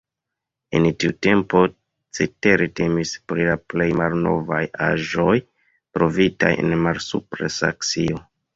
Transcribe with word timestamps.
En 0.77 0.85
tiu 1.01 1.11
tempo 1.25 1.61
cetere 2.19 2.69
temis 2.79 3.11
pri 3.33 3.45
la 3.51 3.59
plej 3.75 3.89
malnovaj 4.01 4.63
aĵoj 4.89 5.37
trovitaj 5.99 6.53
en 6.65 6.77
Malsupra 6.89 7.55
Saksio. 7.61 8.27